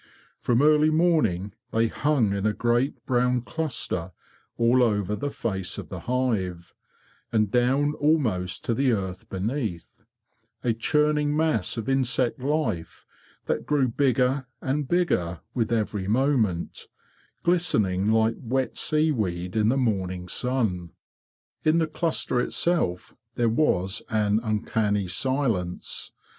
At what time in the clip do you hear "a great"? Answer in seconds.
2.47-3.05